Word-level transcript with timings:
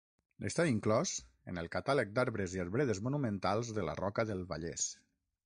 Està 0.49 0.63
inclòs 0.69 1.11
en 1.53 1.61
el 1.63 1.69
Catàleg 1.75 2.15
d'Arbres 2.15 2.57
i 2.57 2.63
Arbredes 2.65 3.03
Monumentals 3.09 3.71
de 3.81 3.87
la 3.91 3.97
Roca 4.03 4.27
del 4.33 4.43
Vallès. 4.55 4.91